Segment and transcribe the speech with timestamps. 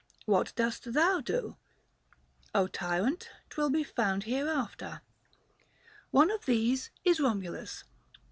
[0.25, 1.57] What dost thou do?
[2.73, 3.29] tyrant!
[3.51, 5.01] 'twill be found Hereafter,—
[6.19, 7.83] one of these is Eomulus.